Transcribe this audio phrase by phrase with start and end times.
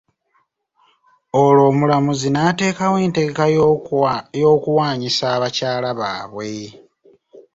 [1.43, 3.45] Olwo omulamuzi n'atekawo entegeka
[4.43, 6.51] y'okuwanyisa abakyala baabwe.